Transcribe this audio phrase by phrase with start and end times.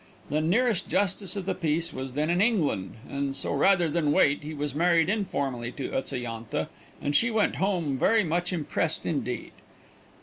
[0.31, 4.41] The nearest justice of the peace was then in England, and so rather than wait
[4.41, 9.51] he was married informally to Utsa yantha, and she went home very much impressed indeed.